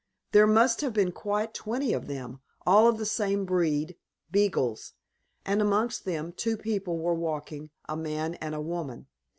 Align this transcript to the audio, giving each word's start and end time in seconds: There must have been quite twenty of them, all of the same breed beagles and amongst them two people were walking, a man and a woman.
There 0.31 0.47
must 0.47 0.81
have 0.81 0.93
been 0.93 1.11
quite 1.11 1.53
twenty 1.53 1.93
of 1.93 2.07
them, 2.07 2.39
all 2.65 2.87
of 2.87 2.97
the 2.97 3.05
same 3.05 3.45
breed 3.45 3.97
beagles 4.31 4.93
and 5.45 5.61
amongst 5.61 6.05
them 6.05 6.31
two 6.33 6.57
people 6.57 6.97
were 6.97 7.13
walking, 7.13 7.69
a 7.87 7.95
man 7.95 8.33
and 8.33 8.55
a 8.55 8.61
woman. 8.61 9.05